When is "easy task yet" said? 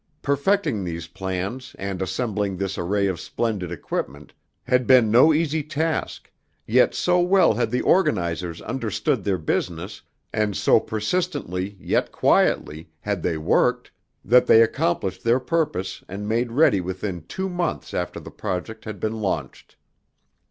5.31-6.95